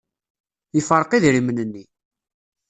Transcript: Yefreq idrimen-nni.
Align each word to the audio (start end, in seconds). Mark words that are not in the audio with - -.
Yefreq 0.75 1.11
idrimen-nni. 1.15 1.83